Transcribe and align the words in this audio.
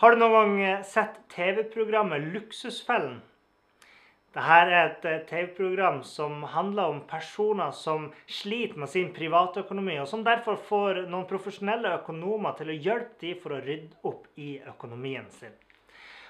Har 0.00 0.10
du 0.10 0.16
noen 0.16 0.32
gang 0.32 0.60
eh, 0.64 0.82
sett 0.82 1.18
TV-programmet 1.28 2.22
Luksusfellen? 2.32 3.18
Dette 4.32 4.54
er 4.56 4.70
et 4.78 5.04
eh, 5.04 5.18
TV-program 5.28 5.98
som 6.08 6.38
handler 6.54 6.94
om 6.94 7.02
personer 7.10 7.74
som 7.76 8.06
sliter 8.24 8.80
med 8.80 8.88
sin 8.88 9.10
privatøkonomi, 9.12 9.98
og 10.00 10.08
som 10.08 10.24
derfor 10.24 10.56
får 10.70 11.02
noen 11.02 11.28
profesjonelle 11.28 11.92
økonomer 11.98 12.56
til 12.56 12.72
å 12.72 12.78
hjelpe 12.88 13.20
dem 13.26 13.44
for 13.44 13.58
å 13.58 13.60
rydde 13.66 14.00
opp 14.08 14.24
i 14.40 14.48
økonomien 14.72 15.28
sin. 15.36 15.52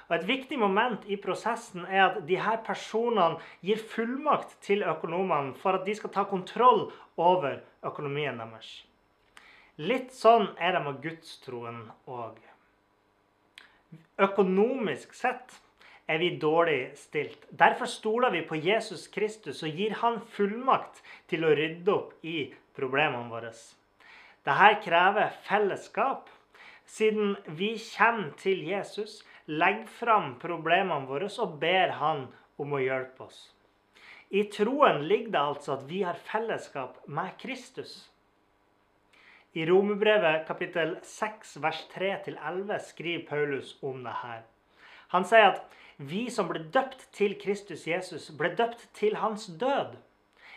Og 0.09 0.19
Et 0.19 0.29
viktig 0.35 0.59
moment 0.59 1.07
i 1.07 1.23
prosessen 1.23 1.87
er 1.87 2.09
at 2.09 2.21
disse 2.27 2.59
personene 2.67 3.39
gir 3.63 3.79
fullmakt 3.95 4.59
til 4.67 4.83
økonomene 4.83 5.55
for 5.63 5.79
at 5.79 5.87
de 5.87 5.95
skal 5.95 6.19
ta 6.19 6.27
kontroll 6.27 6.89
over 7.15 7.61
økonomien 7.87 8.43
deres. 8.43 8.81
Litt 9.79 10.11
sånn 10.11 10.57
er 10.59 10.75
det 10.75 10.89
med 10.91 11.05
gudstroen 11.07 11.85
òg. 12.11 12.50
Økonomisk 14.21 15.15
sett 15.17 15.57
er 16.11 16.19
vi 16.19 16.35
dårlig 16.43 16.93
stilt. 16.99 17.47
Derfor 17.51 17.87
stoler 17.91 18.33
vi 18.35 18.43
på 18.47 18.59
Jesus 18.59 19.07
Kristus 19.09 19.63
og 19.67 19.77
gir 19.79 19.95
han 20.03 20.19
fullmakt 20.35 21.03
til 21.31 21.47
å 21.47 21.55
rydde 21.55 21.95
opp 21.95 22.27
i 22.27 22.51
problemene 22.77 23.31
våre. 23.31 23.53
Dette 24.47 24.71
krever 24.85 25.33
fellesskap. 25.47 26.29
Siden 26.91 27.37
vi 27.47 27.77
kommer 27.79 28.33
til 28.41 28.65
Jesus, 28.67 29.21
legger 29.47 29.87
fram 30.01 30.33
problemene 30.43 31.07
våre 31.07 31.29
og 31.45 31.59
ber 31.63 31.95
han 32.01 32.27
om 32.59 32.75
å 32.75 32.83
hjelpe 32.83 33.29
oss. 33.29 33.41
I 34.31 34.45
troen 34.51 35.05
ligger 35.07 35.31
det 35.35 35.43
altså 35.43 35.77
at 35.77 35.87
vi 35.91 36.03
har 36.07 36.19
fellesskap 36.29 36.99
med 37.07 37.37
Kristus. 37.39 38.11
I 39.53 39.65
Romerbrevet 39.67 40.45
kapittel 40.47 40.93
6 41.03 41.57
vers 41.63 41.81
3-11 41.95 42.77
skriver 42.87 43.27
Paulus 43.27 43.73
om 43.83 44.05
det 44.05 44.13
her. 44.23 44.45
Han 45.11 45.25
sier 45.27 45.49
at 45.49 45.79
vi 45.99 46.29
som 46.31 46.47
ble 46.47 46.61
døpt 46.71 47.09
til 47.17 47.35
Kristus 47.41 47.83
Jesus, 47.89 48.29
ble 48.31 48.53
døpt 48.55 48.85
til 48.95 49.17
hans 49.19 49.49
død. 49.59 49.97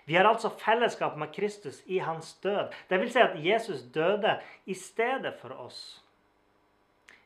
Vi 0.06 0.14
har 0.14 0.28
altså 0.30 0.52
fellesskap 0.62 1.18
med 1.18 1.32
Kristus 1.34 1.80
i 1.90 1.98
hans 2.06 2.36
død. 2.44 2.70
Det 2.90 3.00
vil 3.02 3.10
si 3.12 3.24
at 3.24 3.40
Jesus 3.42 3.82
døde 3.96 4.36
i 4.70 4.76
stedet 4.78 5.34
for 5.42 5.56
oss. 5.58 6.04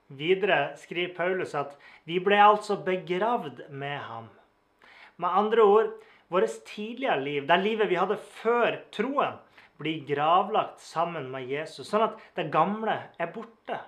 Videre 0.08 0.78
skriver 0.80 1.18
Paulus 1.18 1.52
at 1.52 1.76
vi 2.08 2.22
ble 2.24 2.40
altså 2.40 2.78
begravd 2.80 3.66
med 3.70 3.98
ham. 4.08 4.30
Med 5.18 5.30
andre 5.30 5.68
ord, 5.68 5.92
vårt 6.32 6.64
tidligere 6.72 7.20
liv, 7.24 7.44
det 7.48 7.60
livet 7.60 7.90
vi 7.90 8.00
hadde 8.00 8.18
før 8.40 8.80
troen, 8.96 9.36
blir 9.78 10.06
gravlagt 10.06 10.82
sammen 10.82 11.30
med 11.32 11.48
Jesus, 11.50 11.90
sånn 11.90 12.08
at 12.10 12.18
det 12.38 12.50
gamle 12.54 12.96
er 13.20 13.32
borte. 13.34 13.80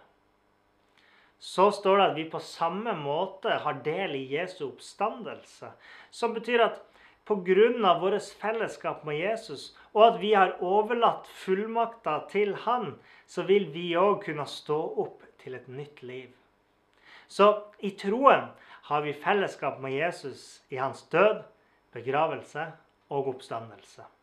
Så 1.40 1.70
står 1.72 1.98
det 1.98 2.06
at 2.10 2.18
vi 2.18 2.26
på 2.30 2.42
samme 2.44 2.94
måte 3.00 3.62
har 3.64 3.80
del 3.86 4.18
i 4.18 4.26
Jesu 4.34 4.66
oppstandelse. 4.68 5.72
Som 6.12 6.36
betyr 6.36 6.66
at 6.66 6.82
pga. 7.30 8.00
vårt 8.00 8.24
fellesskap 8.42 9.06
med 9.06 9.20
Jesus, 9.20 9.76
og 9.94 10.04
at 10.04 10.22
vi 10.22 10.34
har 10.34 10.58
overlatt 10.62 11.28
fullmakta 11.28 12.28
til 12.30 12.56
Han, 12.66 13.00
så 13.28 13.44
vil 13.44 13.70
vi 13.72 13.96
òg 13.96 14.24
kunne 14.26 14.46
stå 14.46 14.80
opp 14.98 15.24
til 15.44 15.56
et 15.56 15.68
nytt 15.68 16.04
liv. 16.04 16.30
Så 17.28 17.64
i 17.80 17.92
troen 17.92 18.50
har 18.90 19.02
vi 19.02 19.14
fellesskap 19.14 19.80
med 19.80 19.94
Jesus 19.94 20.64
i 20.70 20.76
hans 20.82 21.04
død, 21.14 21.44
begravelse 21.94 22.72
og 23.10 23.28
oppstandelse. 23.36 24.19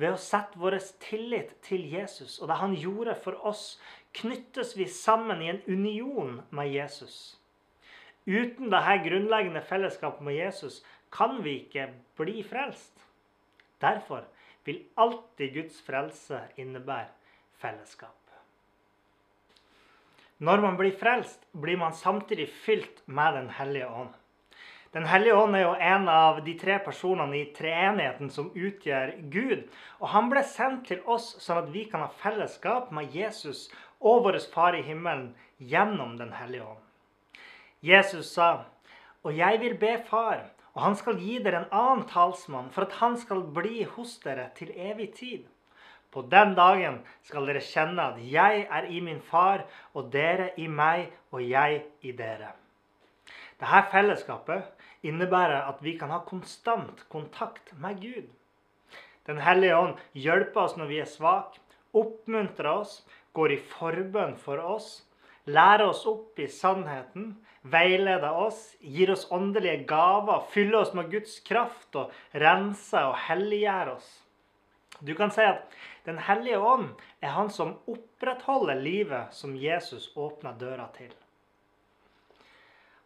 Ved 0.00 0.14
å 0.14 0.20
sette 0.20 0.56
vår 0.60 0.78
tillit 1.02 1.52
til 1.66 1.84
Jesus 1.92 2.38
og 2.40 2.48
det 2.48 2.60
han 2.62 2.76
gjorde 2.78 3.18
for 3.20 3.36
oss, 3.46 3.74
knyttes 4.16 4.72
vi 4.78 4.86
sammen 4.88 5.42
i 5.44 5.50
en 5.52 5.60
union 5.68 6.38
med 6.56 6.72
Jesus. 6.72 7.36
Uten 8.24 8.70
dette 8.72 8.96
grunnleggende 9.04 9.62
fellesskapet 9.66 10.24
med 10.24 10.38
Jesus 10.38 10.80
kan 11.12 11.42
vi 11.44 11.58
ikke 11.64 11.90
bli 12.16 12.40
frelst. 12.46 12.96
Derfor 13.80 14.24
vil 14.64 14.84
alltid 15.00 15.54
Guds 15.54 15.80
frelse 15.84 16.42
innebære 16.60 17.12
fellesskap. 17.60 18.16
Når 20.40 20.62
man 20.64 20.76
blir 20.80 20.94
frelst, 20.96 21.42
blir 21.52 21.76
man 21.76 21.92
samtidig 21.92 22.48
fylt 22.64 23.02
med 23.04 23.34
Den 23.34 23.50
hellige 23.50 23.88
ånd. 23.88 24.14
Den 24.90 25.04
hellige 25.06 25.36
ånd 25.38 25.54
er 25.54 25.62
jo 25.62 25.74
en 25.86 26.08
av 26.10 26.40
de 26.42 26.56
tre 26.58 26.80
personene 26.82 27.36
i 27.38 27.44
treenigheten 27.54 28.30
som 28.34 28.48
utgjør 28.50 29.12
Gud. 29.30 29.68
Og 30.02 30.10
han 30.10 30.30
ble 30.32 30.42
sendt 30.42 30.88
til 30.88 31.04
oss 31.06 31.28
sånn 31.38 31.60
at 31.60 31.68
vi 31.70 31.84
kan 31.92 32.02
ha 32.02 32.08
fellesskap 32.22 32.88
med 32.96 33.14
Jesus 33.14 33.68
og 34.00 34.24
vår 34.24 34.40
Far 34.50 34.74
i 34.74 34.82
himmelen 34.82 35.28
gjennom 35.58 36.16
Den 36.18 36.32
hellige 36.34 36.66
ånd. 36.72 36.82
Jesus 37.80 38.32
sa, 38.34 38.64
og 39.22 39.36
jeg 39.36 39.60
vil 39.62 39.76
be 39.78 39.92
Far, 40.08 40.42
og 40.74 40.82
han 40.82 40.96
skal 40.98 41.22
gi 41.22 41.38
dere 41.38 41.62
en 41.62 41.72
annen 41.76 42.02
talsmann, 42.10 42.70
for 42.74 42.88
at 42.88 42.98
han 42.98 43.16
skal 43.20 43.44
bli 43.54 43.84
hos 43.94 44.16
dere 44.24 44.48
til 44.58 44.72
evig 44.74 45.12
tid. 45.14 45.46
På 46.10 46.22
den 46.26 46.56
dagen 46.58 46.98
skal 47.22 47.46
dere 47.46 47.62
kjenne 47.62 48.08
at 48.10 48.18
jeg 48.26 48.66
er 48.66 48.90
i 48.90 48.98
min 49.00 49.22
far, 49.22 49.62
og 49.94 50.10
dere 50.10 50.50
i 50.58 50.66
meg, 50.66 51.12
og 51.30 51.46
jeg 51.46 51.84
i 52.02 52.12
dere. 52.18 52.50
Dette 53.60 53.80
fellesskapet 53.92 55.04
innebærer 55.04 55.66
at 55.68 55.82
vi 55.84 55.92
kan 56.00 56.12
ha 56.12 56.22
konstant 56.24 57.02
kontakt 57.12 57.74
med 57.76 58.00
Gud. 58.00 58.30
Den 59.28 59.40
hellige 59.44 59.76
ånd 59.76 60.00
hjelper 60.16 60.62
oss 60.62 60.78
når 60.80 60.88
vi 60.88 61.00
er 61.02 61.10
svake, 61.10 61.60
oppmuntrer 61.92 62.70
oss, 62.72 63.02
går 63.36 63.52
i 63.52 63.60
forbønn 63.74 64.36
for 64.40 64.62
oss, 64.64 64.88
lærer 65.44 65.90
oss 65.90 66.06
opp 66.08 66.40
i 66.40 66.48
sannheten, 66.50 67.34
veileder 67.62 68.32
oss, 68.46 68.62
gir 68.80 69.12
oss 69.12 69.26
åndelige 69.30 69.84
gaver, 69.90 70.46
fyller 70.54 70.80
oss 70.80 70.94
med 70.96 71.10
Guds 71.12 71.38
kraft 71.44 72.00
og 72.00 72.14
renser 72.32 73.10
og 73.10 73.18
helliggjør 73.28 73.94
oss. 73.98 74.10
Du 75.00 75.14
kan 75.16 75.32
si 75.32 75.44
at 75.44 75.68
Den 76.04 76.16
hellige 76.18 76.58
ånd 76.58 76.94
er 77.20 77.34
han 77.36 77.50
som 77.52 77.74
opprettholder 77.86 78.78
livet 78.80 79.34
som 79.36 79.52
Jesus 79.56 80.08
åpna 80.16 80.54
døra 80.56 80.86
til. 80.96 81.12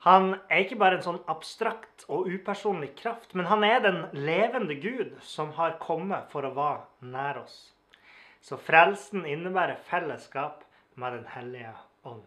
Han 0.05 0.35
er 0.53 0.65
ikke 0.65 0.77
bare 0.77 0.99
en 0.99 1.05
sånn 1.07 1.23
abstrakt 1.33 2.05
og 2.13 2.27
upersonlig 2.29 2.91
kraft, 2.99 3.31
men 3.33 3.49
han 3.49 3.65
er 3.65 3.81
den 3.81 4.03
levende 4.13 4.77
Gud 4.77 5.15
som 5.25 5.55
har 5.57 5.79
kommet 5.81 6.29
for 6.33 6.45
å 6.45 6.53
være 6.53 7.09
nær 7.15 7.41
oss. 7.41 7.57
Så 8.45 8.59
frelsen 8.61 9.25
innebærer 9.25 9.81
fellesskap 9.89 10.67
med 11.01 11.17
Den 11.17 11.25
hellige 11.33 11.73
ånd. 12.05 12.27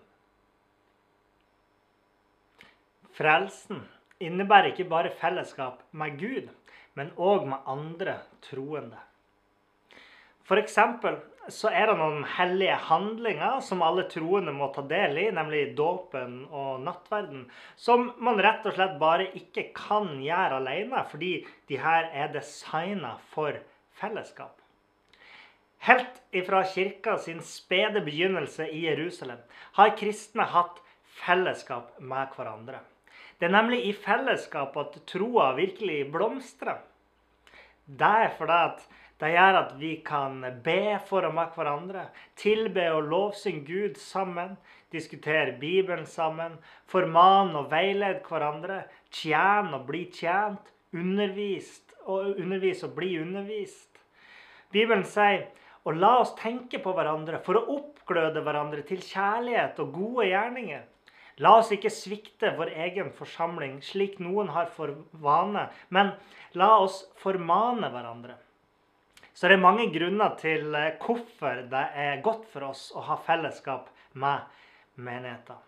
Frelsen 3.14 3.86
innebærer 4.20 4.72
ikke 4.74 4.90
bare 4.90 5.14
fellesskap 5.22 5.86
med 5.92 6.18
Gud, 6.18 6.50
men 6.98 7.14
òg 7.18 7.46
med 7.46 7.70
andre 7.70 8.18
troende. 8.50 8.98
F.eks 10.50 10.78
så 11.54 11.70
er 11.72 11.90
det 11.90 11.96
noen 12.00 12.24
hellige 12.38 12.76
handlinger 12.90 13.62
som 13.64 13.84
alle 13.86 14.06
troende 14.12 14.54
må 14.56 14.70
ta 14.76 14.84
del 14.88 15.18
i, 15.22 15.26
nemlig 15.34 15.76
dåpen 15.78 16.42
og 16.52 16.82
nattverden, 16.84 17.46
som 17.80 18.10
man 18.24 18.42
rett 18.44 18.66
og 18.68 18.76
slett 18.76 18.98
bare 19.02 19.30
ikke 19.40 19.70
kan 19.78 20.18
gjøre 20.24 20.60
alene, 20.62 21.04
fordi 21.12 21.34
de 21.70 21.80
her 21.82 22.10
er 22.12 22.34
designa 22.36 23.16
for 23.34 23.60
fellesskap. 24.00 24.58
Helt 25.88 26.22
ifra 26.36 26.64
kirka 26.68 27.18
sin 27.22 27.40
spede 27.46 28.02
begynnelse 28.04 28.68
i 28.74 28.84
Jerusalem 28.88 29.40
har 29.78 29.96
kristne 30.00 30.48
hatt 30.52 30.82
fellesskap 31.22 31.96
med 32.00 32.34
hverandre. 32.36 32.82
Det 33.38 33.48
er 33.48 33.54
nemlig 33.54 33.84
i 33.86 33.94
fellesskap 33.94 34.76
at 34.82 34.98
troa 35.10 35.52
virkelig 35.58 36.08
blomstrer. 36.12 36.82
Det 37.88 38.14
er 38.26 38.34
fordi 38.36 38.58
at 38.72 38.88
det 39.18 39.32
gjør 39.34 39.56
at 39.64 39.72
vi 39.80 39.96
kan 40.06 40.44
be 40.64 41.00
for 41.08 41.26
og 41.26 41.34
med 41.34 41.56
hverandre, 41.56 42.04
tilbe 42.38 42.84
og 42.94 43.08
lovsynge 43.10 43.66
Gud 43.66 43.98
sammen, 43.98 44.58
diskutere 44.94 45.58
Bibelen 45.60 46.06
sammen, 46.06 46.60
formane 46.86 47.58
og 47.58 47.72
veilede 47.72 48.22
hverandre, 48.28 48.84
tjene 49.10 49.80
og 49.80 49.88
bli 49.90 50.06
tjent, 50.14 50.70
undervist 50.94 51.96
og 52.06 52.38
undervise 52.38 52.86
og 52.86 52.94
bli 52.96 53.16
undervist. 53.20 53.90
Bibelen 54.72 55.04
sier 55.08 55.48
og 55.88 55.98
la 55.98 56.18
oss 56.22 56.34
tenke 56.38 56.82
på 56.84 56.94
hverandre 56.94 57.40
for 57.44 57.58
å 57.58 57.66
oppgløde 57.78 58.44
hverandre 58.44 58.84
til 58.86 59.02
kjærlighet 59.02 59.80
og 59.82 59.94
gode 59.96 60.28
gjerninger. 60.30 60.84
La 61.42 61.54
oss 61.60 61.70
ikke 61.74 61.92
svikte 61.94 62.52
vår 62.58 62.74
egen 62.86 63.14
forsamling 63.16 63.78
slik 63.86 64.18
noen 64.22 64.50
har 64.54 64.70
for 64.74 64.94
vane, 65.22 65.68
men 65.90 66.12
la 66.58 66.76
oss 66.82 67.06
formane 67.22 67.90
hverandre. 67.94 68.38
Så 69.38 69.46
det 69.46 69.60
er 69.60 69.62
mange 69.62 69.86
grunner 69.94 70.34
til 70.40 70.74
eh, 70.74 70.96
hvorfor 70.98 71.60
det 71.70 71.84
er 71.94 72.24
godt 72.26 72.48
for 72.50 72.72
oss 72.72 72.88
å 72.98 73.04
ha 73.06 73.20
fellesskap 73.22 73.92
med 74.18 74.48
menigheten. 74.98 75.60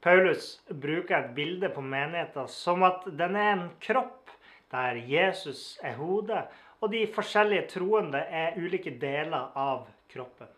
Paulus 0.00 0.46
bruker 0.68 1.18
et 1.18 1.34
bilde 1.36 1.68
på 1.74 1.84
menigheten 1.84 2.48
som 2.48 2.86
at 2.88 3.04
den 3.20 3.36
er 3.36 3.50
en 3.50 3.66
kropp 3.84 4.32
der 4.72 4.96
Jesus 4.96 5.76
er 5.84 5.98
hodet, 6.00 6.46
og 6.80 6.90
de 6.92 7.04
forskjellige 7.12 7.68
troende 7.76 8.24
er 8.32 8.56
ulike 8.56 8.96
deler 9.00 9.52
av 9.60 9.84
kroppen. 10.12 10.48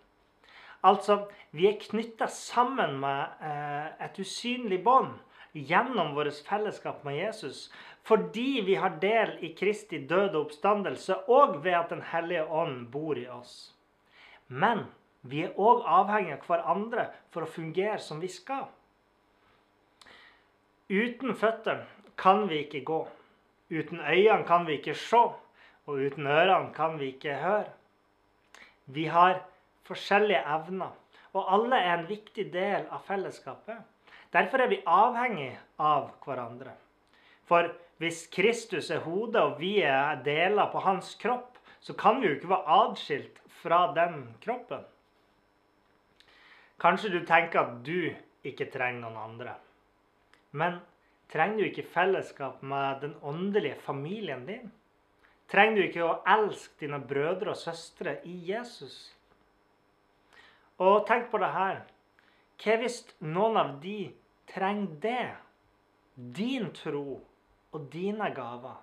Altså, 0.86 1.24
vi 1.50 1.66
er 1.72 1.80
knytta 1.82 2.30
sammen 2.30 3.00
med 3.02 3.42
eh, 3.42 3.90
et 4.06 4.22
usynlig 4.22 4.78
bånd 4.86 5.18
gjennom 5.58 6.14
vårt 6.14 6.38
fellesskap 6.46 7.02
med 7.06 7.18
Jesus, 7.18 7.66
fordi 8.06 8.60
vi 8.66 8.76
har 8.78 9.00
del 9.02 9.32
i 9.42 9.50
Kristi 9.58 9.98
døde 10.06 10.38
oppstandelse, 10.38 11.16
og 11.26 11.64
ved 11.64 11.74
at 11.74 11.90
Den 11.90 12.02
hellige 12.02 12.44
ånd 12.46 12.86
bor 12.90 13.18
i 13.18 13.26
oss. 13.26 13.74
Men 14.48 14.84
vi 15.22 15.42
er 15.42 15.56
òg 15.58 15.82
avhengig 15.82 16.36
av 16.36 16.46
hverandre 16.46 17.08
for 17.34 17.42
å 17.42 17.50
fungere 17.50 17.98
som 17.98 18.20
vi 18.22 18.30
skal. 18.30 18.68
Uten 20.86 21.34
føtter 21.34 21.82
kan 22.16 22.46
vi 22.46 22.62
ikke 22.62 22.84
gå. 22.86 23.00
Uten 23.74 23.98
øynene 23.98 24.46
kan 24.46 24.66
vi 24.66 24.78
ikke 24.78 24.94
se. 24.94 25.24
Og 25.86 25.98
uten 26.02 26.26
ørene 26.26 26.70
kan 26.74 26.94
vi 26.98 27.10
ikke 27.14 27.34
høre. 27.42 27.72
Vi 28.86 29.06
har 29.10 29.40
forskjellige 29.86 30.42
evner, 30.46 30.94
og 31.34 31.50
alle 31.54 31.78
er 31.78 31.92
en 31.98 32.08
viktig 32.08 32.48
del 32.52 32.86
av 32.90 33.02
fellesskapet. 33.06 33.82
Derfor 34.34 34.62
er 34.62 34.70
vi 34.70 34.78
avhengig 34.86 35.52
av 35.78 36.12
hverandre. 36.22 36.74
For 37.46 37.70
hvis 37.96 38.26
Kristus 38.32 38.90
er 38.90 39.04
hodet, 39.06 39.40
og 39.40 39.60
vi 39.60 39.78
er 39.80 40.20
deler 40.24 40.68
på 40.72 40.82
hans 40.84 41.14
kropp, 41.20 41.56
så 41.80 41.94
kan 41.96 42.20
vi 42.20 42.28
jo 42.28 42.36
ikke 42.36 42.50
være 42.50 42.76
adskilt 42.82 43.40
fra 43.62 43.86
den 43.96 44.34
kroppen. 44.42 44.84
Kanskje 46.80 47.12
du 47.14 47.22
tenker 47.24 47.62
at 47.62 47.78
du 47.86 48.10
ikke 48.44 48.68
trenger 48.72 49.06
noen 49.06 49.16
andre. 49.16 49.54
Men 50.52 50.80
trenger 51.32 51.62
du 51.62 51.68
ikke 51.70 51.86
fellesskap 51.94 52.60
med 52.62 53.00
den 53.00 53.14
åndelige 53.22 53.78
familien 53.80 54.44
din? 54.46 54.68
Trenger 55.48 55.78
du 55.78 55.84
ikke 55.86 56.04
å 56.04 56.18
elske 56.28 56.82
dine 56.82 57.00
brødre 57.00 57.54
og 57.54 57.60
søstre 57.60 58.18
i 58.28 58.34
Jesus? 58.50 58.96
Og 60.82 61.06
tenk 61.08 61.30
på 61.32 61.40
det 61.40 61.52
her. 61.54 61.80
Hva 62.60 62.76
hvis 62.82 63.00
noen 63.24 63.56
av 63.60 63.72
de 63.80 64.10
trenger 64.52 65.00
det? 65.00 65.26
Din 66.36 66.70
tro 66.76 67.22
og 67.76 67.88
dine 67.92 68.30
gaver. 68.34 68.78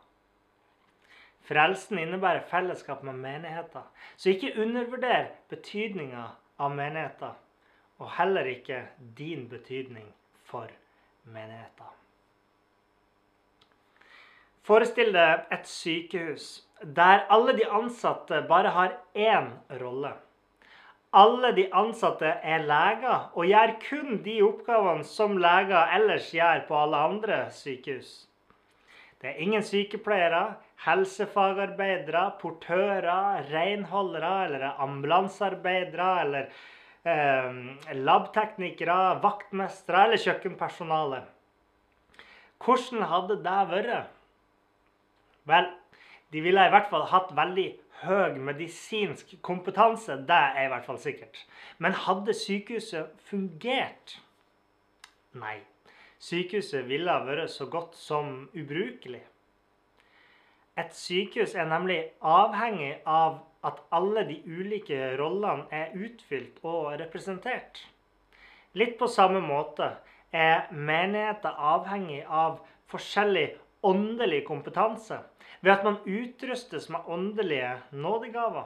Frelsen 1.43 1.99
innebærer 1.99 2.45
fellesskap 2.47 3.03
med 3.03 3.19
menigheter. 3.19 3.83
Så 4.17 4.29
ikke 4.31 4.53
undervurder 4.63 5.25
betydninga 5.51 6.27
av 6.59 6.71
menigheter, 6.71 7.33
og 7.99 8.13
heller 8.17 8.47
ikke 8.47 8.85
din 9.17 9.49
betydning 9.51 10.07
for 10.47 10.71
menigheter. 11.25 11.91
Forestill 14.63 15.11
deg 15.11 15.49
et 15.51 15.67
sykehus 15.67 16.45
der 16.83 17.25
alle 17.31 17.55
de 17.57 17.65
ansatte 17.67 18.39
bare 18.47 18.71
har 18.75 18.93
én 19.15 19.49
rolle. 19.81 20.13
Alle 21.13 21.51
de 21.55 21.67
ansatte 21.75 22.25
er 22.25 22.63
leger 22.63 23.29
og 23.33 23.45
gjør 23.45 23.73
kun 23.83 24.21
de 24.23 24.37
oppgavene 24.43 25.03
som 25.03 25.35
leger 25.37 25.91
ellers 25.97 26.31
gjør 26.31 26.63
på 26.67 26.77
alle 26.79 27.01
andre 27.09 27.39
sykehus. 27.51 28.13
Det 29.23 29.31
er 29.31 29.39
ingen 29.39 29.63
sykepleiere, 29.63 30.57
helsefagarbeidere, 30.83 32.25
portører, 32.41 33.45
renholdere 33.53 34.31
eller 34.49 34.65
ambulansearbeidere 34.83 36.09
eller 36.25 36.49
eh, 37.07 37.95
labteknikere, 38.03 38.97
vaktmestere 39.23 40.09
eller 40.09 40.19
kjøkkenpersonale. 40.25 41.21
Hvordan 42.63 43.07
hadde 43.13 43.39
det 43.47 43.55
vært? 43.71 44.11
Vel, 45.47 45.71
de 46.35 46.43
ville 46.43 46.67
i 46.67 46.75
hvert 46.75 46.91
fall 46.91 47.07
hatt 47.11 47.31
veldig 47.35 47.69
høy 48.03 48.39
medisinsk 48.43 49.37
kompetanse. 49.41 50.19
Det 50.27 50.45
er 50.51 50.65
i 50.65 50.71
hvert 50.71 50.87
fall 50.87 50.99
sikkert. 50.99 51.45
Men 51.79 51.95
hadde 52.05 52.35
sykehuset 52.35 53.15
fungert? 53.29 54.17
Nei. 55.39 55.61
Sykehuset 56.23 56.85
ville 56.87 57.11
ha 57.11 57.23
vært 57.27 57.51
så 57.51 57.65
godt 57.67 57.97
som 57.99 58.45
ubrukelig. 58.55 59.23
Et 60.79 60.93
sykehus 60.95 61.55
er 61.59 61.67
nemlig 61.69 61.97
avhengig 62.23 62.93
av 63.05 63.41
at 63.67 63.81
alle 63.93 64.23
de 64.29 64.37
ulike 64.47 65.11
rollene 65.19 65.67
er 65.71 65.91
utfylt 65.93 66.63
og 66.63 66.93
representert. 67.01 67.81
Litt 68.79 68.95
på 69.01 69.09
samme 69.11 69.43
måte 69.43 69.91
er 70.33 70.71
menigheter 70.71 71.59
avhengig 71.73 72.23
av 72.25 72.61
forskjellig 72.89 73.49
åndelig 73.85 74.45
kompetanse 74.47 75.19
ved 75.59 75.73
at 75.75 75.83
man 75.85 75.99
utrustes 76.07 76.87
med 76.89 77.05
åndelige 77.05 77.75
nådegaver. 77.91 78.65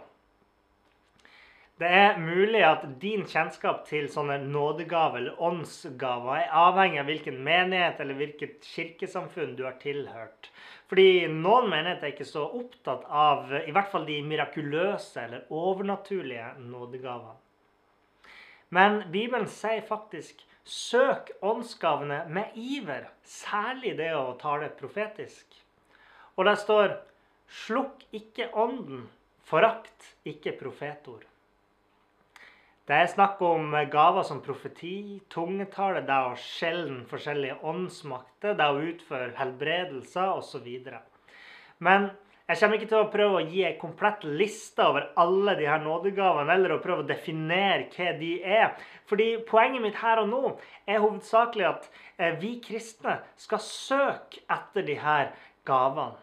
Det 1.77 1.89
er 1.93 2.15
mulig 2.17 2.63
at 2.65 2.85
din 2.97 3.21
kjennskap 3.29 3.83
til 3.85 4.07
sånne 4.09 4.39
nådegaver 4.49 5.19
eller 5.19 5.41
åndsgaver 5.45 6.39
er 6.39 6.55
avhengig 6.57 7.03
av 7.03 7.11
hvilken 7.11 7.37
menighet 7.45 7.99
eller 8.01 8.17
hvilket 8.17 8.65
kirkesamfunn 8.65 9.53
du 9.59 9.61
har 9.67 9.75
tilhørt. 9.83 10.49
Fordi 10.89 11.27
noen 11.29 11.69
menigheter 11.69 12.07
er 12.07 12.15
ikke 12.15 12.25
så 12.25 12.47
opptatt 12.47 13.05
av 13.05 13.53
i 13.59 13.75
hvert 13.75 13.91
fall 13.93 14.09
de 14.09 14.17
mirakuløse 14.25 15.27
eller 15.27 15.53
overnaturlige 15.53 16.49
nådegavene. 16.63 17.37
Men 18.73 19.03
Bibelen 19.13 19.45
sier 19.47 19.85
faktisk 19.85 20.41
'søk 20.65 21.29
åndsgavene 21.41 22.25
med 22.27 22.57
iver', 22.57 23.07
særlig 23.23 23.97
det 24.01 24.11
å 24.17 24.35
tale 24.41 24.73
profetisk. 24.81 25.45
Og 26.35 26.45
der 26.45 26.55
står 26.55 26.97
'Slukk 27.47 28.03
ikke 28.11 28.49
ånden, 28.53 29.09
forakt 29.45 30.15
ikke 30.25 30.57
profetord'. 30.57 31.36
Det 32.87 32.95
er 32.95 33.09
snakk 33.11 33.41
om 33.43 33.73
gaver 33.91 34.23
som 34.23 34.37
profeti, 34.39 35.19
tungetale, 35.27 36.05
det 36.07 36.19
å 36.23 36.37
skjelne 36.39 37.01
forskjellige 37.09 37.57
åndsmakter, 37.67 38.55
det 38.55 38.67
å 38.71 38.79
utføre 38.79 39.33
helbredelser 39.35 40.29
osv. 40.31 40.69
Men 41.83 42.07
jeg 42.47 42.61
kommer 42.61 42.79
ikke 42.79 42.87
til 42.93 43.01
å 43.01 43.09
prøve 43.11 43.41
å 43.41 43.43
gi 43.43 43.65
en 43.67 43.75
komplett 43.81 44.23
liste 44.23 44.85
over 44.87 45.09
alle 45.19 45.57
de 45.59 45.67
her 45.67 45.83
nådegavene, 45.83 46.55
eller 46.55 46.77
å 46.77 46.79
prøve 46.79 47.03
å 47.03 47.09
definere 47.09 47.89
hva 47.91 48.13
de 48.21 48.31
er. 48.39 48.77
Fordi 49.11 49.33
poenget 49.49 49.83
mitt 49.83 49.99
her 49.99 50.23
og 50.23 50.31
nå 50.31 50.55
er 50.87 51.03
hovedsakelig 51.03 51.67
at 51.67 51.91
eh, 51.91 52.39
vi 52.39 52.53
kristne 52.63 53.19
skal 53.35 53.65
søke 53.67 54.45
etter 54.47 54.87
de 54.87 54.95
her 55.03 55.33
gavene. 55.67 56.15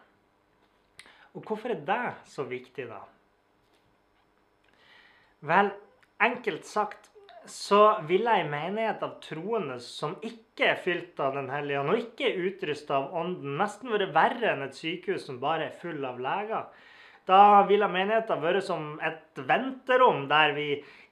Og 1.37 1.45
hvorfor 1.45 1.77
er 1.77 1.85
det 1.85 2.15
så 2.31 2.49
viktig, 2.49 2.89
da? 2.89 3.03
Vel, 5.45 5.75
enkelt 6.21 6.65
sagt 6.65 7.11
så 7.45 7.99
vil 8.09 8.25
ei 8.27 8.41
menighet 8.49 9.03
av 9.05 9.19
troende 9.23 9.77
som 9.83 10.15
ikke 10.25 10.71
er 10.71 10.81
fylt 10.81 11.19
av 11.21 11.35
Den 11.37 11.49
hellige 11.53 11.81
ånd, 11.81 11.93
og 11.93 12.01
ikke 12.01 12.29
er 12.29 12.43
utrusta 12.49 12.97
av 12.97 13.15
Ånden, 13.19 13.55
nesten 13.59 13.91
være 13.93 14.09
verre 14.15 14.51
enn 14.53 14.65
et 14.65 14.77
sykehus 14.77 15.27
som 15.27 15.39
bare 15.41 15.69
er 15.69 15.79
full 15.81 16.01
av 16.07 16.19
leger. 16.21 16.65
Da 17.25 17.63
ville 17.69 17.89
menigheten 17.89 18.41
vært 18.41 18.65
som 18.65 18.95
et 19.01 19.41
venterom 19.49 20.25
der 20.29 20.53
vi 20.57 20.69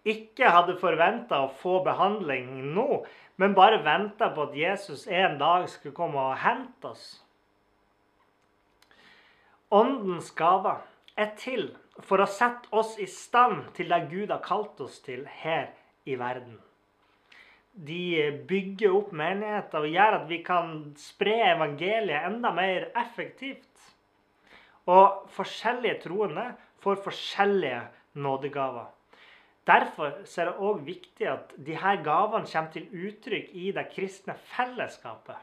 ikke 0.09 0.49
hadde 0.51 0.77
forventa 0.81 1.43
å 1.45 1.53
få 1.61 1.79
behandling 1.85 2.73
nå, 2.73 3.03
men 3.41 3.55
bare 3.57 3.81
venta 3.85 4.29
på 4.33 4.49
at 4.49 4.57
Jesus 4.57 5.07
en 5.07 5.39
dag 5.39 5.69
skulle 5.71 5.95
komme 5.97 6.21
og 6.21 6.41
hente 6.43 6.91
oss. 6.91 7.05
Åndens 9.73 10.29
gaver 10.37 10.83
er 11.17 11.31
til 11.39 11.71
for 12.01 12.23
å 12.23 12.29
sette 12.29 12.71
oss 12.73 12.95
i 13.01 13.07
stand 13.09 13.69
til 13.77 13.91
det 13.91 14.07
Gud 14.09 14.31
har 14.33 14.41
kalt 14.45 14.79
oss 14.81 14.99
til 15.05 15.27
her 15.43 15.69
i 16.09 16.15
verden. 16.17 16.57
De 17.73 18.29
bygger 18.49 18.93
opp 18.93 19.13
menigheter 19.17 19.85
og 19.85 19.93
gjør 19.93 20.17
at 20.19 20.25
vi 20.29 20.39
kan 20.45 20.73
spre 20.99 21.35
evangeliet 21.53 22.27
enda 22.29 22.51
mer 22.53 22.89
effektivt. 23.01 23.69
Og 24.89 25.29
forskjellige 25.33 26.01
troende 26.03 26.51
får 26.83 26.99
forskjellige 27.05 27.81
nådegaver. 28.13 28.91
Derfor 29.65 30.19
er 30.19 30.49
det 30.49 30.59
òg 30.59 30.81
viktig 30.83 31.27
at 31.31 31.53
disse 31.55 31.95
gavene 32.03 32.49
kommer 32.51 32.71
til 32.73 32.89
uttrykk 33.07 33.53
i 33.55 33.71
det 33.71 33.85
kristne 33.93 34.35
fellesskapet. 34.51 35.39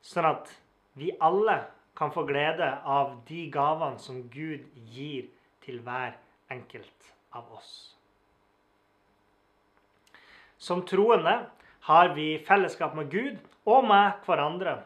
Sånn 0.00 0.28
at 0.28 0.50
vi 0.96 1.12
alle 1.20 1.58
kan 1.96 2.12
få 2.12 2.24
glede 2.26 2.68
av 2.84 3.20
de 3.28 3.46
gavene 3.54 3.98
som 4.02 4.22
Gud 4.30 4.66
gir 4.94 5.28
til 5.64 5.80
hver 5.84 6.16
enkelt 6.52 7.12
av 7.34 7.50
oss. 7.54 7.74
Som 10.58 10.82
troende 10.88 11.34
har 11.88 12.14
vi 12.16 12.38
fellesskap 12.46 12.94
med 12.96 13.10
Gud 13.12 13.38
og 13.68 13.84
med 13.88 14.24
hverandre. 14.26 14.78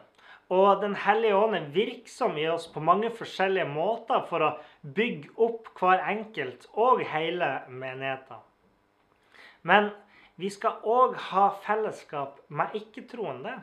Og 0.49 0.81
Den 0.81 0.95
hellige 0.97 1.37
ånd 1.37 1.55
er 1.55 1.69
virksom 1.73 2.37
i 2.37 2.47
oss 2.49 2.65
på 2.73 2.81
mange 2.81 3.11
forskjellige 3.13 3.69
måter 3.69 4.23
for 4.29 4.43
å 4.43 4.55
bygge 4.81 5.29
opp 5.37 5.69
hver 5.77 6.01
enkelt 6.09 6.65
og 6.73 7.03
hele 7.05 7.51
menigheten. 7.69 8.41
Men 9.61 9.91
vi 10.39 10.49
skal 10.49 10.81
òg 10.87 11.17
ha 11.29 11.49
fellesskap 11.65 12.39
med 12.47 12.73
ikke-troende. 12.79 13.59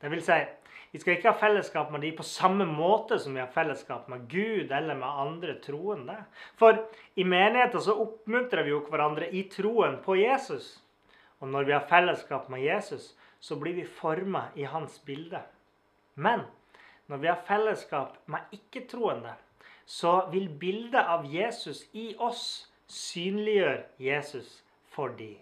Det 0.00 0.10
vil 0.10 0.24
si, 0.24 0.40
vi 0.94 1.00
skal 1.02 1.16
ikke 1.16 1.32
ha 1.32 1.38
fellesskap 1.40 1.88
med 1.90 2.04
de 2.06 2.12
på 2.14 2.22
samme 2.22 2.62
måte 2.70 3.16
som 3.18 3.34
vi 3.34 3.40
har 3.42 3.48
fellesskap 3.50 4.06
med 4.06 4.28
Gud 4.30 4.70
eller 4.70 4.94
med 4.94 5.20
andre 5.24 5.56
troende. 5.58 6.14
For 6.54 6.76
i 7.18 7.24
menigheten 7.26 7.82
så 7.82 7.96
oppmuntrer 7.98 8.62
vi 8.62 8.70
jo 8.70 8.78
hverandre 8.86 9.26
i 9.34 9.40
troen 9.50 9.96
på 10.04 10.14
Jesus. 10.20 10.68
Og 11.42 11.50
når 11.50 11.66
vi 11.66 11.72
har 11.74 11.88
fellesskap 11.90 12.46
med 12.46 12.62
Jesus, 12.62 13.08
så 13.42 13.58
blir 13.58 13.74
vi 13.74 13.88
forma 13.90 14.44
i 14.54 14.68
hans 14.70 15.00
bilde. 15.02 15.40
Men 16.14 16.44
når 17.10 17.24
vi 17.24 17.30
har 17.32 17.42
fellesskap 17.48 18.14
med 18.30 18.54
ikke-troende, 18.54 19.32
så 19.90 20.28
vil 20.30 20.46
bildet 20.46 21.02
av 21.02 21.26
Jesus 21.26 21.88
i 21.90 22.12
oss 22.22 22.68
synliggjøre 22.86 23.82
Jesus 23.98 24.60
for 24.94 25.10
de. 25.18 25.32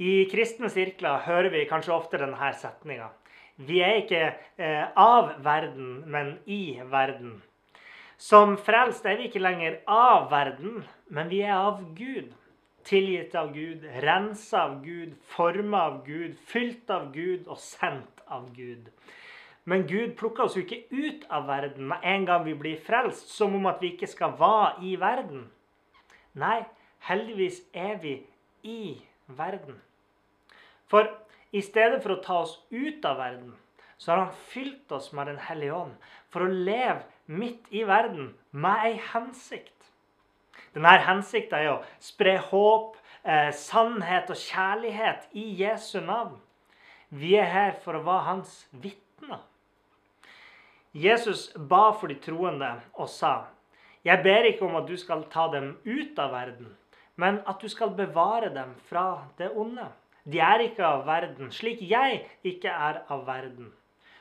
I 0.00 0.24
kristne 0.32 0.72
sirkler 0.72 1.20
hører 1.28 1.52
vi 1.52 1.66
kanskje 1.68 1.92
ofte 1.92 2.22
denne 2.24 2.48
setninga. 2.56 3.10
Vi 3.56 3.80
er 3.86 4.00
ikke 4.02 4.22
eh, 4.58 4.86
av 4.98 5.36
verden, 5.44 6.02
men 6.10 6.38
i 6.46 6.80
verden. 6.90 7.42
Som 8.18 8.56
frelst 8.58 9.06
er 9.06 9.18
vi 9.18 9.28
ikke 9.28 9.42
lenger 9.42 9.80
av 9.90 10.30
verden, 10.32 10.82
men 11.10 11.30
vi 11.30 11.42
er 11.44 11.58
av 11.58 11.82
Gud 11.98 12.32
tilgitt 12.84 13.34
av 13.34 13.52
Gud, 13.52 13.84
rensa 14.04 14.62
av 14.62 14.84
Gud, 14.84 15.14
forma 15.34 15.82
av 15.82 16.04
Gud, 16.06 16.36
fylt 16.46 16.90
av 16.90 17.12
Gud 17.14 17.48
og 17.48 17.58
sendt 17.60 18.24
av 18.26 18.50
Gud. 18.56 18.90
Men 19.64 19.86
Gud 19.88 20.12
plukker 20.20 20.44
oss 20.44 20.58
jo 20.58 20.64
ikke 20.64 20.84
ut 20.92 21.24
av 21.32 21.46
verden 21.48 21.88
med 21.88 22.04
en 22.04 22.26
gang 22.28 22.44
vi 22.44 22.54
blir 22.58 22.80
frelst, 22.84 23.32
som 23.32 23.54
om 23.56 23.70
at 23.70 23.80
vi 23.80 23.94
ikke 23.94 24.10
skal 24.10 24.36
være 24.38 24.84
i 24.84 24.94
verden. 25.00 25.46
Nei, 26.36 26.60
heldigvis 27.08 27.62
er 27.72 27.96
vi 28.02 28.18
i 28.68 28.98
verden. 29.26 29.80
For 30.90 31.08
i 31.54 31.62
stedet 31.62 32.02
for 32.02 32.16
å 32.16 32.22
ta 32.22 32.40
oss 32.42 32.56
ut 32.74 33.04
av 33.06 33.20
verden, 33.22 33.54
så 33.96 34.10
har 34.12 34.24
han 34.24 34.38
fylt 34.50 34.92
oss 34.92 35.12
med 35.14 35.28
Den 35.30 35.38
hellige 35.38 35.76
ånd 35.76 35.94
for 36.34 36.44
å 36.44 36.50
leve 36.50 37.04
midt 37.26 37.70
i 37.70 37.84
verden 37.86 38.32
med 38.50 38.88
ei 38.88 38.96
hensikt. 39.12 39.70
Denne 40.74 40.96
hensikten 41.06 41.60
er 41.60 41.70
å 41.70 41.82
spre 42.02 42.36
håp, 42.50 42.96
eh, 43.22 43.52
sannhet 43.54 44.30
og 44.30 44.36
kjærlighet 44.36 45.28
i 45.32 45.46
Jesu 45.62 46.00
navn. 46.00 46.40
Vi 47.10 47.36
er 47.38 47.46
her 47.46 47.72
for 47.84 47.94
å 47.94 48.02
være 48.02 48.26
hans 48.26 48.66
vitner. 48.72 49.38
Jesus 50.92 51.52
ba 51.54 51.92
for 51.92 52.08
de 52.08 52.14
troende 52.14 52.80
og 52.94 53.08
sa, 53.08 53.46
'Jeg 54.04 54.22
ber 54.22 54.44
ikke 54.44 54.66
om 54.66 54.76
at 54.76 54.86
du 54.86 54.96
skal 54.96 55.24
ta 55.24 55.48
dem 55.48 55.78
ut 55.84 56.18
av 56.18 56.30
verden, 56.30 56.76
men 57.16 57.42
at 57.46 57.60
du 57.60 57.68
skal 57.68 57.90
bevare 57.90 58.54
dem 58.54 58.74
fra 58.88 59.28
det 59.38 59.50
onde.' 59.56 60.03
De 60.24 60.40
er 60.40 60.62
ikke 60.64 60.84
av 60.86 61.02
verden, 61.04 61.50
slik 61.52 61.82
jeg 61.84 62.22
ikke 62.48 62.72
er 62.72 63.02
av 63.12 63.26
verden. 63.26 63.72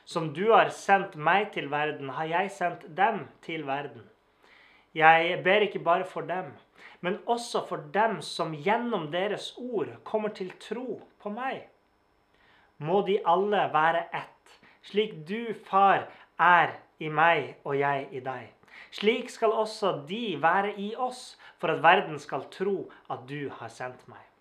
Som 0.05 0.33
du 0.35 0.49
har 0.51 0.71
sendt 0.75 1.15
meg 1.15 1.53
til 1.53 1.69
verden, 1.71 2.09
har 2.11 2.27
jeg 2.27 2.51
sendt 2.51 2.83
dem 2.97 3.21
til 3.45 3.63
verden. 3.67 4.03
Jeg 4.93 5.39
ber 5.43 5.63
ikke 5.63 5.79
bare 5.79 6.05
for 6.05 6.27
dem, 6.27 6.51
men 7.01 7.21
også 7.25 7.63
for 7.69 7.85
dem 7.93 8.19
som 8.21 8.51
gjennom 8.53 9.07
deres 9.11 9.53
ord 9.57 9.93
kommer 10.03 10.35
til 10.35 10.51
tro 10.59 10.99
på 11.23 11.31
meg. 11.31 11.63
Må 12.77 13.01
de 13.07 13.21
alle 13.25 13.63
være 13.73 14.03
ett, 14.11 14.59
slik 14.83 15.15
du, 15.27 15.53
Far, 15.69 16.09
er 16.39 16.75
i 16.99 17.07
meg 17.07 17.55
og 17.63 17.79
jeg 17.79 18.09
i 18.11 18.19
deg. 18.19 18.51
Slik 18.91 19.31
skal 19.31 19.55
også 19.55 20.01
de 20.09 20.35
være 20.41 20.75
i 20.77 20.93
oss, 20.99 21.39
for 21.57 21.71
at 21.71 21.83
verden 21.83 22.19
skal 22.19 22.43
tro 22.51 22.91
at 23.09 23.23
du 23.29 23.47
har 23.55 23.71
sendt 23.71 24.03
meg. 24.11 24.32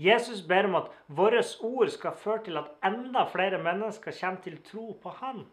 Jesus 0.00 0.40
ber 0.46 0.66
om 0.66 0.80
at 0.80 0.88
våre 1.06 1.42
ord 1.62 1.90
skal 1.94 2.16
føre 2.18 2.42
til 2.48 2.58
at 2.58 2.72
enda 2.86 3.24
flere 3.30 3.60
mennesker 3.62 4.14
kommer 4.20 4.42
til 4.42 4.58
tro 4.66 4.92
på 5.02 5.12
Han. 5.20 5.44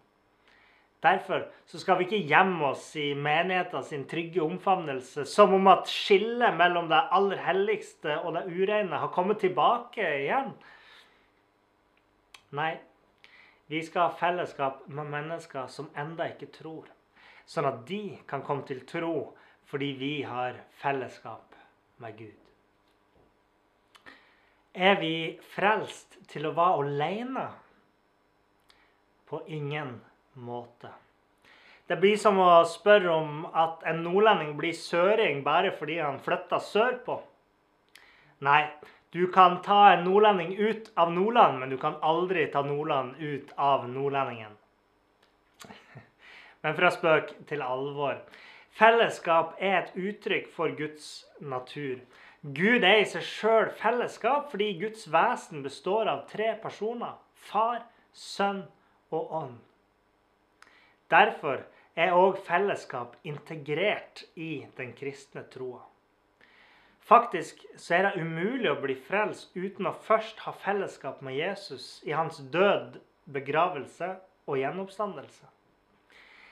Derfor 1.02 1.48
skal 1.66 1.98
vi 1.98 2.06
ikke 2.06 2.28
gjemme 2.30 2.68
oss 2.74 2.92
i 2.96 3.14
menigheten 3.18 3.84
sin 3.84 4.04
trygge 4.10 4.42
omfavnelse 4.44 5.26
som 5.26 5.54
om 5.58 5.70
at 5.72 5.90
skillet 5.90 6.54
mellom 6.58 6.92
det 6.92 7.00
aller 7.18 7.42
helligste 7.42 8.20
og 8.22 8.36
det 8.38 8.46
ureine 8.54 9.00
har 9.02 9.10
kommet 9.14 9.42
tilbake 9.42 10.06
igjen. 10.20 10.54
Nei, 12.54 12.76
vi 13.72 13.82
skal 13.86 14.10
ha 14.10 14.20
fellesskap 14.20 14.86
med 14.94 15.10
mennesker 15.10 15.70
som 15.74 15.90
enda 15.98 16.30
ikke 16.30 16.52
tror, 16.54 16.86
sånn 17.50 17.70
at 17.70 17.82
de 17.90 18.04
kan 18.30 18.46
komme 18.46 18.68
til 18.70 18.86
tro 18.86 19.16
fordi 19.72 19.94
vi 19.98 20.14
har 20.28 20.60
fellesskap 20.84 21.58
med 22.04 22.18
Gud. 22.20 22.41
Er 24.74 25.00
vi 25.02 25.40
frelst 25.56 26.18
til 26.32 26.48
å 26.48 26.54
være 26.56 26.86
alene? 26.86 27.46
På 29.28 29.42
ingen 29.48 29.98
måte. 30.34 30.92
Det 31.88 31.98
blir 32.00 32.16
som 32.20 32.40
å 32.40 32.64
spørre 32.68 33.12
om 33.12 33.46
at 33.52 33.84
en 33.88 34.00
nordlending 34.06 34.54
blir 34.60 34.76
søring 34.76 35.42
bare 35.44 35.74
fordi 35.76 36.00
han 36.00 36.22
flytta 36.24 36.60
sørpå. 36.64 37.18
Nei, 38.48 38.62
du 39.12 39.26
kan 39.32 39.58
ta 39.62 39.92
en 39.92 40.06
nordlending 40.08 40.54
ut 40.56 40.92
av 40.96 41.12
Nordland, 41.12 41.60
men 41.60 41.70
du 41.70 41.78
kan 41.78 41.98
aldri 42.02 42.46
ta 42.52 42.62
Nordland 42.64 43.20
ut 43.20 43.52
av 43.60 43.90
nordlendingen. 43.90 44.56
Men 46.64 46.78
fra 46.78 46.92
spøk 46.96 47.34
til 47.50 47.62
alvor. 47.66 48.22
Fellesskap 48.80 49.58
er 49.60 49.82
et 49.82 49.96
uttrykk 50.00 50.48
for 50.56 50.72
Guds 50.80 51.26
natur. 51.44 52.00
Gud 52.42 52.82
er 52.82 53.04
i 53.04 53.06
seg 53.06 53.22
sjøl 53.22 53.68
fellesskap 53.78 54.48
fordi 54.50 54.72
Guds 54.82 55.06
vesen 55.14 55.62
består 55.62 56.10
av 56.10 56.24
tre 56.32 56.56
personer. 56.64 57.20
Far, 57.38 57.84
Sønn 58.18 58.64
og 59.14 59.36
Ånd. 59.44 59.60
Derfor 61.14 61.62
er 61.94 62.16
òg 62.18 62.40
fellesskap 62.48 63.14
integrert 63.28 64.24
i 64.34 64.66
den 64.78 64.96
kristne 64.98 65.44
troa. 65.54 65.84
Faktisk 67.06 67.62
så 67.76 68.00
er 68.00 68.08
det 68.08 68.26
umulig 68.26 68.72
å 68.72 68.80
bli 68.82 68.96
frelst 68.98 69.54
uten 69.54 69.90
å 69.90 69.94
først 70.08 70.42
ha 70.48 70.54
fellesskap 70.66 71.22
med 71.22 71.38
Jesus 71.38 72.00
i 72.10 72.14
hans 72.16 72.42
død, 72.54 72.98
begravelse 73.30 74.16
og 74.48 74.58
gjenoppstandelse. 74.58 75.46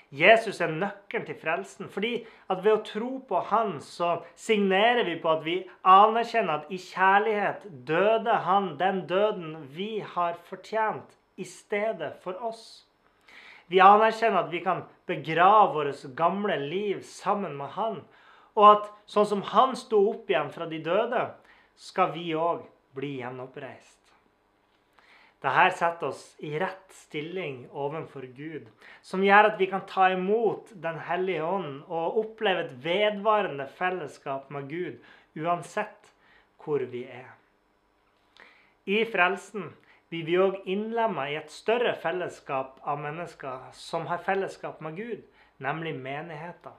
Jesus 0.09 0.57
er 0.61 0.71
nøkkelen 0.73 1.27
til 1.27 1.37
frelsen, 1.37 1.89
fordi 1.93 2.23
at 2.49 2.63
ved 2.63 2.73
å 2.73 2.85
tro 2.85 3.09
på 3.29 3.43
Han 3.51 3.75
så 3.85 4.23
signerer 4.33 5.03
vi 5.05 5.19
på 5.21 5.29
at 5.35 5.43
vi 5.45 5.57
anerkjenner 5.85 6.63
at 6.63 6.71
i 6.73 6.79
kjærlighet 6.81 7.67
døde 7.85 8.39
Han 8.47 8.71
den 8.79 9.03
døden 9.09 9.57
vi 9.75 9.99
har 10.15 10.39
fortjent, 10.49 11.15
i 11.39 11.45
stedet 11.47 12.17
for 12.23 12.35
oss. 12.43 12.83
Vi 13.69 13.79
anerkjenner 13.79 14.41
at 14.41 14.51
vi 14.51 14.59
kan 14.65 14.81
begrave 15.07 15.77
vårt 15.77 16.01
gamle 16.17 16.57
liv 16.57 17.03
sammen 17.05 17.53
med 17.55 17.77
Han. 17.77 18.01
Og 18.57 18.65
at 18.65 18.89
sånn 19.05 19.29
som 19.29 19.45
Han 19.53 19.77
sto 19.77 20.01
opp 20.09 20.29
igjen 20.29 20.49
fra 20.51 20.65
de 20.67 20.81
døde, 20.83 21.27
skal 21.77 22.11
vi 22.17 22.33
òg 22.35 22.65
bli 22.97 23.19
gjenoppreist. 23.21 24.08
Dette 25.39 25.77
setter 25.77 26.09
oss 26.11 26.23
i 26.43 26.51
rett 26.59 26.91
stilling 26.91 27.61
overfor 27.71 28.25
Gud, 28.35 28.65
som 29.01 29.23
gjør 29.23 29.53
at 29.53 29.59
vi 29.61 29.69
kan 29.71 29.85
ta 29.87 30.09
imot 30.11 30.73
Den 30.83 30.99
hellige 31.07 31.45
ånd 31.47 31.85
og 31.87 32.17
oppleve 32.23 32.65
et 32.65 32.73
vedvarende 32.83 33.67
fellesskap 33.77 34.49
med 34.51 34.67
Gud 34.71 34.99
uansett 35.39 36.11
hvor 36.59 36.83
vi 36.91 37.05
er. 37.07 37.29
I 38.89 39.05
frelsen 39.07 39.69
blir 40.09 40.25
vi 40.27 40.37
òg 40.41 40.59
innlemma 40.67 41.29
i 41.29 41.37
et 41.39 41.51
større 41.53 41.93
fellesskap 42.03 42.79
av 42.83 42.99
mennesker 42.99 43.69
som 43.77 44.07
har 44.09 44.23
fellesskap 44.25 44.81
med 44.83 44.97
Gud, 44.97 45.23
nemlig 45.63 45.93
menigheten. 45.95 46.73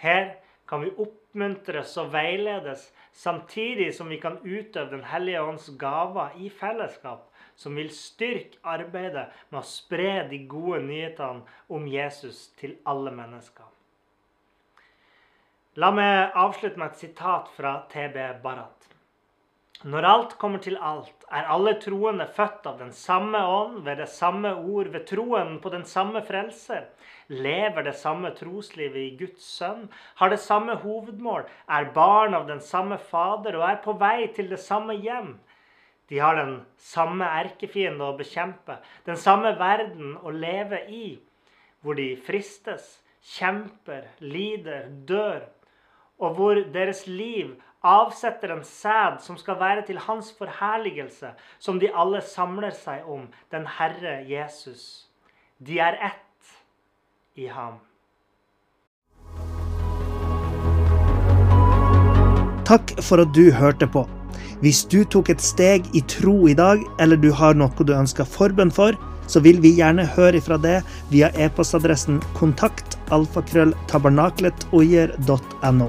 Her 0.00 0.34
kan 0.66 0.82
vi 0.82 0.90
oppmuntres 0.98 1.92
og 2.00 2.10
veiledes, 2.14 2.88
samtidig 3.14 3.92
som 3.94 4.08
vi 4.10 4.18
kan 4.20 4.40
utøve 4.42 4.90
Den 4.90 5.04
hellige 5.04 5.42
ånds 5.42 5.68
gaver 5.78 6.34
i 6.36 6.50
fellesskap, 6.50 7.30
som 7.56 7.76
vil 7.78 7.90
styrke 7.94 8.58
arbeidet 8.62 9.28
med 9.50 9.60
å 9.60 9.68
spre 9.68 10.26
de 10.30 10.40
gode 10.50 10.82
nyhetene 10.82 11.44
om 11.70 11.86
Jesus 11.86 12.48
til 12.58 12.74
alle 12.84 13.14
mennesker. 13.14 13.70
La 15.78 15.90
meg 15.90 16.34
avslutte 16.38 16.78
med 16.78 16.92
et 16.92 17.00
sitat 17.02 17.48
fra 17.56 17.80
TB 17.90 18.42
Barrat. 18.42 18.83
Når 19.84 20.06
alt 20.08 20.30
kommer 20.40 20.62
til 20.64 20.78
alt, 20.80 21.26
er 21.28 21.48
alle 21.52 21.74
troende 21.76 22.24
født 22.32 22.64
av 22.70 22.78
den 22.80 22.92
samme 22.96 23.36
ånd, 23.44 23.82
ved 23.84 23.98
det 24.00 24.08
samme 24.08 24.54
ord, 24.56 24.88
ved 24.94 25.02
troen 25.10 25.58
på 25.60 25.72
den 25.74 25.84
samme 25.84 26.22
frelser, 26.24 26.86
lever 27.28 27.84
det 27.84 27.92
samme 28.00 28.30
troslivet 28.38 28.96
i 29.02 29.16
Guds 29.18 29.44
sønn, 29.58 29.90
har 30.16 30.32
det 30.32 30.40
samme 30.40 30.78
hovedmål, 30.80 31.44
er 31.68 31.90
barn 31.92 32.32
av 32.38 32.46
den 32.48 32.62
samme 32.64 32.96
fader 33.10 33.58
og 33.60 33.66
er 33.68 33.82
på 33.84 33.92
vei 34.00 34.30
til 34.32 34.48
det 34.54 34.62
samme 34.64 34.96
hjem. 34.96 35.34
De 36.08 36.16
har 36.20 36.40
den 36.40 36.56
samme 36.80 37.28
erkefiende 37.42 38.08
å 38.08 38.16
bekjempe, 38.16 38.78
den 39.04 39.20
samme 39.20 39.52
verden 39.60 40.16
å 40.24 40.32
leve 40.32 40.80
i, 40.88 41.18
hvor 41.84 42.00
de 42.00 42.14
fristes, 42.24 43.02
kjemper, 43.36 44.08
lider, 44.24 44.88
dør, 45.04 45.44
og 46.24 46.36
hvor 46.38 46.64
deres 46.72 47.04
liv 47.04 47.52
avsetter 47.84 48.48
en 48.54 48.64
sæd 48.64 49.18
som 49.24 49.36
skal 49.36 49.58
være 49.60 49.82
til 49.86 49.98
hans 50.00 50.32
forherligelse, 50.38 51.28
som 51.60 51.80
de 51.80 51.90
alle 51.94 52.20
samler 52.24 52.70
seg 52.76 53.02
om, 53.10 53.28
den 53.52 53.66
Herre 53.78 54.28
Jesus. 54.28 55.08
De 55.60 55.78
er 55.78 55.94
ett 56.00 56.20
i 57.36 57.46
ham. 57.52 57.74
Takk 62.64 63.02
for 63.04 63.20
at 63.20 63.28
du 63.36 63.52
hørte 63.52 63.86
på. 63.86 64.08
Hvis 64.64 64.84
du 64.88 65.04
tok 65.04 65.28
et 65.34 65.42
steg 65.44 65.84
i 65.92 66.00
tro 66.08 66.48
i 66.48 66.54
dag, 66.56 66.80
eller 67.00 67.16
du 67.20 67.32
har 67.36 67.54
noe 67.58 67.84
du 67.84 67.92
ønsker 67.92 68.24
forbønn 68.24 68.70
for, 68.72 68.96
så 69.28 69.40
vil 69.44 69.60
vi 69.60 69.76
gjerne 69.76 70.06
høre 70.16 70.40
fra 70.44 70.56
det 70.60 70.82
via 71.12 71.28
e-postadressen 71.36 72.20
kontakt 72.38 72.98
alfakrølltabernakletoier.no. 73.12 75.88